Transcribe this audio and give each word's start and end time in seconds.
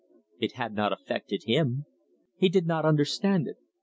It 0.39 0.53
had 0.53 0.73
not 0.73 0.91
affected 0.91 1.43
him. 1.43 1.85
He 2.35 2.49
did 2.49 2.65
not 2.65 2.85
understand 2.85 3.47
it. 3.47 3.57